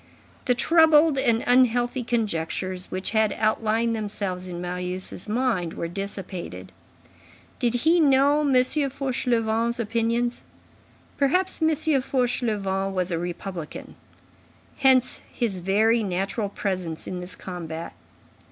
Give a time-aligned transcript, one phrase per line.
[0.45, 6.71] The troubled and unhealthy conjectures which had outlined themselves in Marius' mind were dissipated.
[7.59, 8.51] Did he know M.
[8.55, 10.41] Fauchelevent's opinions?
[11.17, 11.69] Perhaps M.
[12.01, 13.93] Fauchelevent was a republican.
[14.77, 17.93] Hence his very natural presence in this combat.